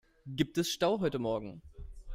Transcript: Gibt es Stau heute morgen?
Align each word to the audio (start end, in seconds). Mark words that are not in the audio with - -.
Gibt 0.25 0.57
es 0.57 0.69
Stau 0.71 0.99
heute 0.99 1.19
morgen? 1.19 1.61